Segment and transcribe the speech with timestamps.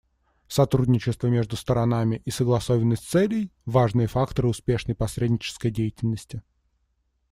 [0.47, 6.41] Сотрудничество между сторонами и согласованность целей— важные факторы успешной посреднической деятельности.